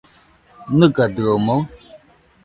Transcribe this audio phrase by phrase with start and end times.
[0.77, 1.57] ¿Nɨgadɨomoɨ?